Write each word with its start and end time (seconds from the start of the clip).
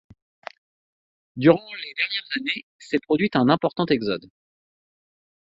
Durant 1.35 1.63
les 1.75 1.93
dernières 1.95 2.37
années, 2.37 2.65
s'est 2.79 2.97
produit 2.97 3.29
un 3.35 3.49
important 3.49 3.85
exode. 3.85 4.31